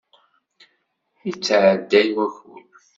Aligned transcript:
Ittɛedday 1.29 2.07
wakud. 2.15 2.69